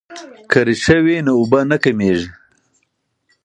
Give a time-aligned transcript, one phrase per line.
[0.51, 2.27] که ریښه وي نو اوبه نه کمیږي.